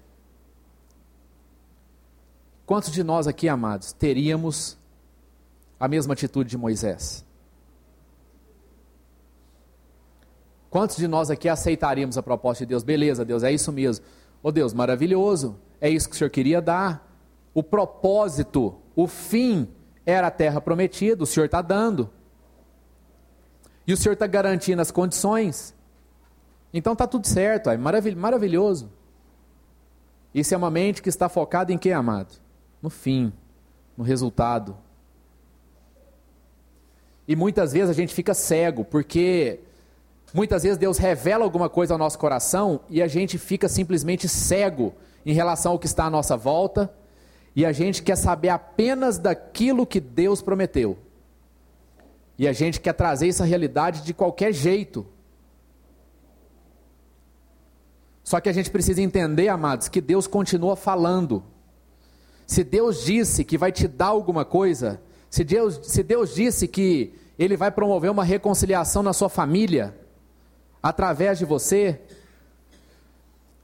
[2.67, 4.77] Quantos de nós aqui, amados, teríamos
[5.79, 7.25] a mesma atitude de Moisés?
[10.75, 12.83] Quantos de nós aqui aceitaríamos a proposta de Deus?
[12.83, 14.05] Beleza, Deus, é isso mesmo.
[14.43, 15.57] Ô oh, Deus, maravilhoso.
[15.81, 17.17] É isso que o Senhor queria dar.
[17.55, 19.69] O propósito, o fim
[20.05, 22.11] era a terra prometida, o Senhor está dando.
[23.87, 25.73] E o Senhor está garantindo as condições.
[26.73, 28.91] Então está tudo certo, é maravilhoso.
[30.35, 32.35] Isso é uma mente que está focada em quê, amado?
[32.83, 33.33] No fim,
[33.97, 34.77] no resultado.
[37.29, 39.61] E muitas vezes a gente fica cego, porque
[40.35, 44.93] Muitas vezes Deus revela alguma coisa ao nosso coração e a gente fica simplesmente cego
[45.25, 46.93] em relação ao que está à nossa volta
[47.55, 50.99] e a gente quer saber apenas daquilo que Deus prometeu.
[52.37, 55.07] E a gente quer trazer essa realidade de qualquer jeito.
[58.25, 61.45] Só que a gente precisa entender, amados, que Deus continua falando.
[62.45, 67.15] Se Deus disse que vai te dar alguma coisa, se Deus, se Deus disse que
[67.39, 69.95] Ele vai promover uma reconciliação na sua família,
[70.85, 71.99] através de você,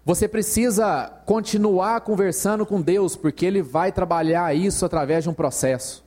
[0.03, 6.03] você precisa continuar conversando com Deus, porque Ele vai trabalhar isso através de um processo.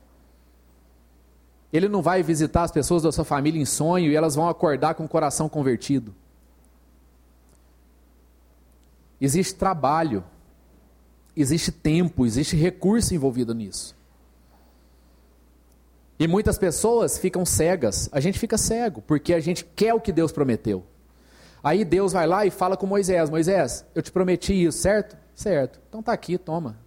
[1.72, 4.95] Ele não vai visitar as pessoas da sua família em sonho e elas vão acordar
[4.95, 6.16] com o coração convertido.
[9.22, 10.24] Existe trabalho,
[11.38, 13.95] existe tempo, existe recurso envolvido nisso.
[16.18, 18.09] E muitas pessoas ficam cegas.
[18.11, 20.84] A gente fica cego porque a gente quer o que Deus prometeu.
[21.64, 25.18] Aí Deus vai lá e fala com Moisés: Moisés, eu te prometi isso, certo?
[25.34, 25.80] Certo.
[25.88, 26.78] Então tá aqui, toma.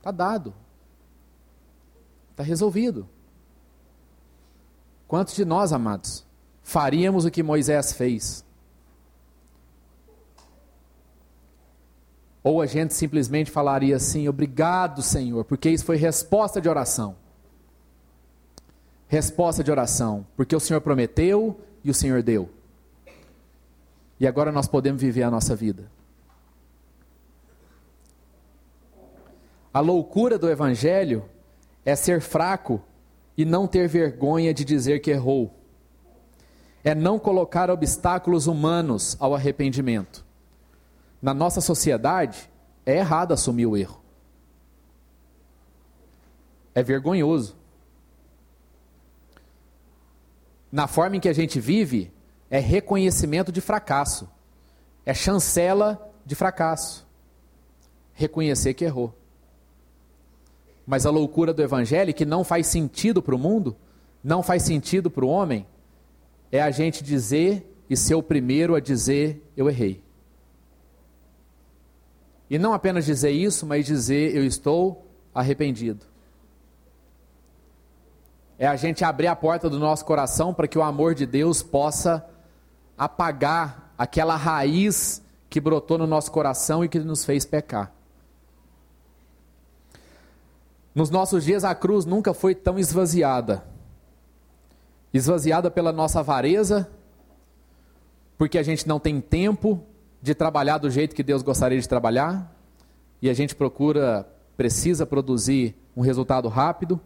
[0.00, 0.54] Tá dado.
[2.34, 3.06] Tá resolvido.
[5.06, 6.26] Quantos de nós, amados,
[6.62, 8.44] faríamos o que Moisés fez?
[12.42, 17.16] Ou a gente simplesmente falaria assim: Obrigado, Senhor, porque isso foi resposta de oração.
[19.08, 22.55] Resposta de oração, porque o Senhor prometeu e o Senhor deu.
[24.18, 25.90] E agora nós podemos viver a nossa vida.
[29.72, 31.28] A loucura do Evangelho
[31.84, 32.82] é ser fraco
[33.36, 35.54] e não ter vergonha de dizer que errou.
[36.82, 40.24] É não colocar obstáculos humanos ao arrependimento.
[41.20, 42.50] Na nossa sociedade,
[42.86, 44.00] é errado assumir o erro.
[46.74, 47.56] É vergonhoso.
[50.70, 52.12] Na forma em que a gente vive,
[52.50, 54.28] é reconhecimento de fracasso,
[55.04, 57.06] é chancela de fracasso.
[58.14, 59.14] Reconhecer que errou.
[60.86, 63.76] Mas a loucura do evangelho, que não faz sentido para o mundo,
[64.22, 65.66] não faz sentido para o homem,
[66.50, 70.02] é a gente dizer e ser o primeiro a dizer: eu errei.
[72.48, 76.06] E não apenas dizer isso, mas dizer: eu estou arrependido.
[78.58, 81.62] É a gente abrir a porta do nosso coração para que o amor de Deus
[81.62, 82.24] possa
[82.96, 87.92] apagar aquela raiz que brotou no nosso coração e que nos fez pecar.
[90.94, 93.62] Nos nossos dias a cruz nunca foi tão esvaziada.
[95.12, 96.90] Esvaziada pela nossa avareza,
[98.38, 99.82] porque a gente não tem tempo
[100.20, 102.52] de trabalhar do jeito que Deus gostaria de trabalhar,
[103.20, 104.26] e a gente procura,
[104.56, 107.00] precisa produzir um resultado rápido,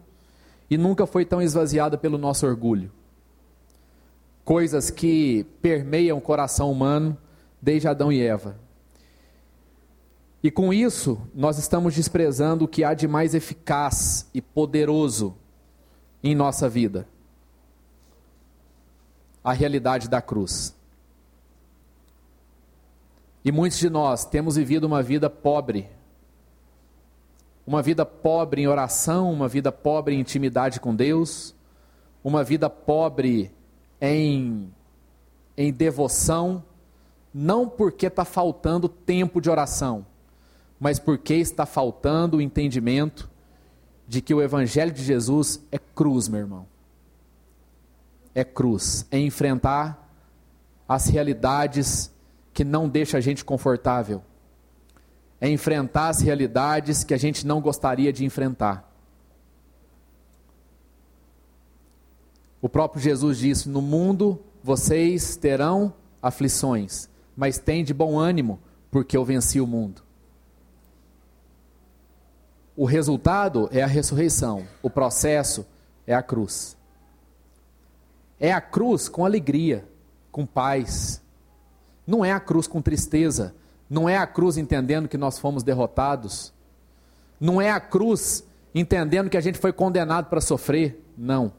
[0.69, 2.91] e nunca foi tão esvaziada pelo nosso orgulho.
[4.43, 7.17] Coisas que permeiam o coração humano
[7.61, 8.57] desde Adão e Eva.
[10.43, 15.37] E com isso, nós estamos desprezando o que há de mais eficaz e poderoso
[16.23, 17.07] em nossa vida
[19.43, 20.75] a realidade da cruz.
[23.43, 25.89] E muitos de nós temos vivido uma vida pobre,
[27.65, 31.55] uma vida pobre em oração, uma vida pobre em intimidade com Deus,
[32.23, 33.51] uma vida pobre
[34.01, 34.73] em,
[35.55, 36.63] em devoção,
[37.31, 40.05] não porque está faltando tempo de oração,
[40.79, 43.29] mas porque está faltando o entendimento
[44.07, 46.65] de que o Evangelho de Jesus é cruz, meu irmão.
[48.33, 50.09] É cruz, é enfrentar
[50.87, 52.11] as realidades
[52.53, 54.21] que não deixam a gente confortável,
[55.39, 58.90] é enfrentar as realidades que a gente não gostaria de enfrentar.
[62.61, 68.59] O próprio Jesus disse: No mundo vocês terão aflições, mas tem de bom ânimo,
[68.91, 70.03] porque eu venci o mundo.
[72.75, 75.65] O resultado é a ressurreição, o processo
[76.05, 76.77] é a cruz.
[78.39, 79.87] É a cruz com alegria,
[80.31, 81.21] com paz.
[82.07, 83.53] Não é a cruz com tristeza,
[83.89, 86.53] não é a cruz entendendo que nós fomos derrotados,
[87.39, 88.43] não é a cruz
[88.73, 91.53] entendendo que a gente foi condenado para sofrer, não.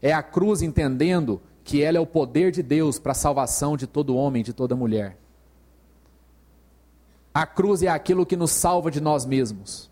[0.00, 3.86] É a cruz entendendo que ela é o poder de Deus para a salvação de
[3.86, 5.18] todo homem, de toda mulher.
[7.34, 9.90] A cruz é aquilo que nos salva de nós mesmos.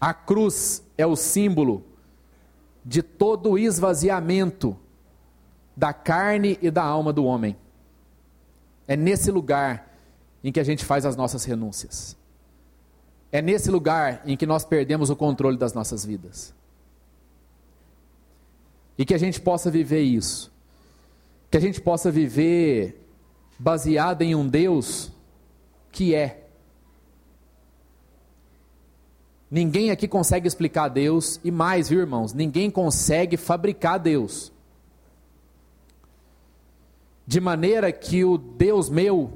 [0.00, 1.84] A cruz é o símbolo
[2.84, 4.76] de todo o esvaziamento
[5.76, 7.56] da carne e da alma do homem.
[8.86, 9.94] É nesse lugar
[10.42, 12.16] em que a gente faz as nossas renúncias.
[13.30, 16.54] É nesse lugar em que nós perdemos o controle das nossas vidas.
[18.98, 20.52] E que a gente possa viver isso.
[21.48, 23.00] Que a gente possa viver
[23.56, 25.12] baseada em um Deus
[25.92, 26.48] que é.
[29.50, 32.34] Ninguém aqui consegue explicar Deus, e mais, viu, irmãos?
[32.34, 34.52] Ninguém consegue fabricar Deus.
[37.26, 39.32] De maneira que o Deus meu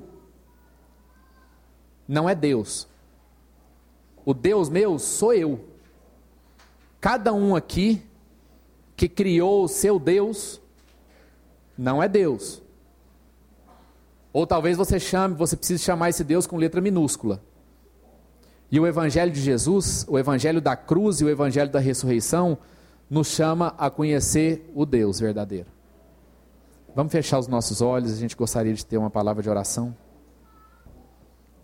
[2.06, 2.86] não é Deus.
[4.24, 5.64] O Deus meu sou eu.
[7.00, 8.02] Cada um aqui
[9.02, 10.60] que criou o seu Deus
[11.76, 12.62] não é Deus.
[14.32, 17.42] Ou talvez você chame, você precise chamar esse Deus com letra minúscula.
[18.70, 22.56] E o Evangelho de Jesus, o Evangelho da cruz e o Evangelho da ressurreição,
[23.10, 25.66] nos chama a conhecer o Deus verdadeiro.
[26.94, 29.96] Vamos fechar os nossos olhos, a gente gostaria de ter uma palavra de oração.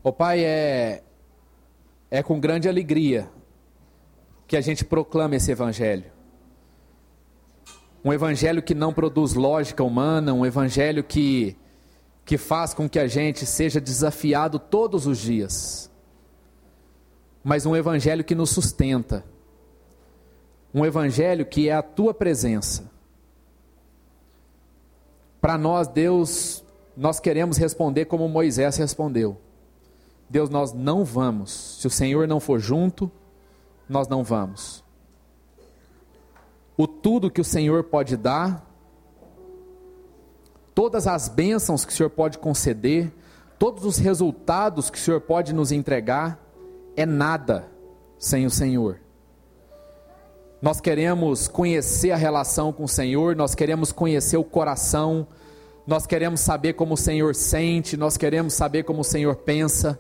[0.03, 1.05] O Pai, é,
[2.11, 3.31] é com grande alegria
[4.45, 6.18] que a gente proclama esse Evangelho.
[8.09, 11.55] Um Evangelho que não produz lógica humana, um Evangelho que
[12.25, 15.91] que faz com que a gente seja desafiado todos os dias,
[17.45, 19.25] mas um evangelho que nos sustenta,
[20.73, 22.91] um evangelho que é a tua presença.
[25.41, 29.39] Para nós, Deus, nós queremos responder como Moisés respondeu.
[30.29, 31.79] Deus, nós não vamos.
[31.81, 33.11] Se o Senhor não for junto,
[33.87, 34.85] nós não vamos.
[36.79, 38.65] O tudo que o Senhor pode dar,
[40.73, 43.13] todas as bênçãos que o Senhor pode conceder,
[43.59, 46.41] todos os resultados que o Senhor pode nos entregar,
[46.97, 47.67] é nada
[48.17, 49.01] sem o Senhor.
[50.63, 55.27] Nós queremos conhecer a relação com o Senhor, nós queremos conhecer o coração,
[55.85, 59.99] nós queremos saber como o Senhor sente, nós queremos saber como o Senhor pensa,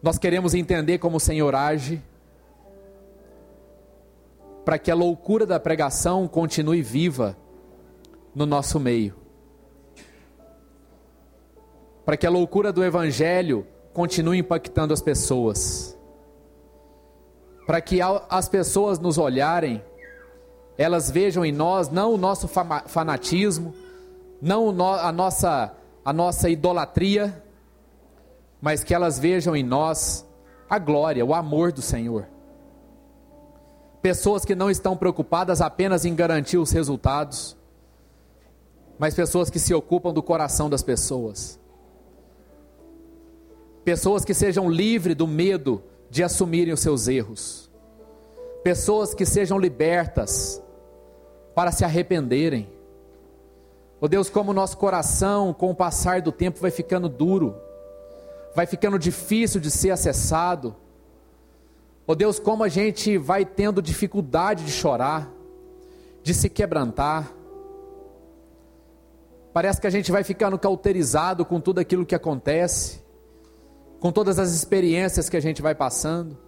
[0.00, 2.00] nós queremos entender como o Senhor age,
[4.66, 7.34] para que a loucura da pregação continue viva
[8.34, 9.26] no nosso meio
[12.06, 15.98] para que a loucura do Evangelho continue impactando as pessoas.
[17.66, 19.82] Para que as pessoas nos olharem,
[20.78, 22.46] elas vejam em nós não o nosso
[22.86, 23.74] fanatismo,
[24.40, 27.42] não a nossa, a nossa idolatria,
[28.62, 30.24] mas que elas vejam em nós
[30.70, 32.28] a glória, o amor do Senhor.
[34.06, 37.56] Pessoas que não estão preocupadas apenas em garantir os resultados,
[38.96, 41.58] mas pessoas que se ocupam do coração das pessoas.
[43.84, 47.68] Pessoas que sejam livres do medo de assumirem os seus erros.
[48.62, 50.62] Pessoas que sejam libertas
[51.52, 52.70] para se arrependerem.
[54.00, 57.56] Oh Deus, como o nosso coração, com o passar do tempo, vai ficando duro,
[58.54, 60.76] vai ficando difícil de ser acessado.
[62.06, 65.28] Oh Deus, como a gente vai tendo dificuldade de chorar,
[66.22, 67.32] de se quebrantar.
[69.52, 73.02] Parece que a gente vai ficando cauterizado com tudo aquilo que acontece,
[73.98, 76.38] com todas as experiências que a gente vai passando.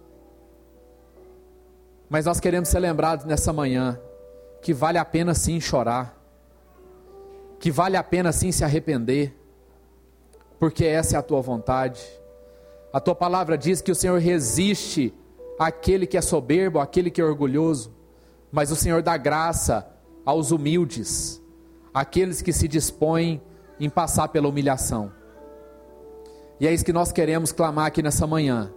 [2.07, 3.99] Mas nós queremos ser lembrados nessa manhã
[4.61, 6.17] que vale a pena sim chorar,
[7.59, 9.35] que vale a pena sim se arrepender,
[10.57, 12.01] porque essa é a tua vontade.
[12.93, 15.13] A tua palavra diz que o Senhor resiste
[15.59, 17.93] àquele que é soberbo, àquele que é orgulhoso,
[18.51, 19.87] mas o Senhor dá graça
[20.25, 21.39] aos humildes
[21.93, 23.41] aqueles que se dispõem
[23.79, 25.11] em passar pela humilhação.
[26.59, 28.71] E é isso que nós queremos clamar aqui nessa manhã.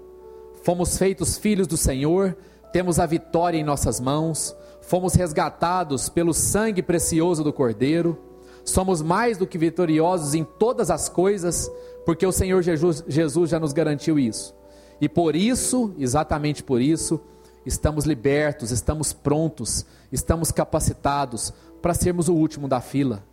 [0.62, 2.36] Fomos feitos filhos do Senhor,
[2.72, 8.18] temos a vitória em nossas mãos, fomos resgatados pelo sangue precioso do Cordeiro,
[8.64, 11.70] somos mais do que vitoriosos em todas as coisas,
[12.06, 14.54] porque o Senhor Jesus já nos garantiu isso.
[15.02, 17.20] E por isso, exatamente por isso,
[17.66, 23.24] estamos libertos, estamos prontos, estamos capacitados para sermos o último da fila,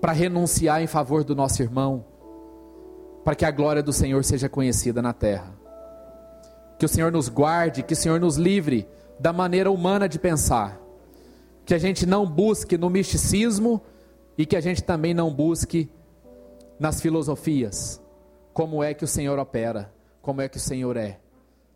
[0.00, 2.04] para renunciar em favor do nosso irmão,
[3.24, 5.54] para que a glória do Senhor seja conhecida na terra.
[6.76, 8.84] Que o Senhor nos guarde, que o Senhor nos livre
[9.20, 10.76] da maneira humana de pensar,
[11.64, 13.80] que a gente não busque no misticismo
[14.36, 15.88] e que a gente também não busque
[16.80, 18.00] nas filosofias,
[18.58, 21.20] como é que o Senhor opera, como é que o Senhor é.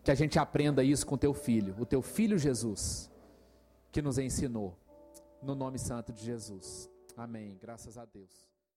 [0.03, 3.09] Que a gente aprenda isso com teu filho, o teu filho Jesus
[3.93, 4.77] que nos ensinou.
[5.41, 6.91] No nome santo de Jesus.
[7.17, 7.57] Amém.
[7.63, 8.52] Graças a Deus.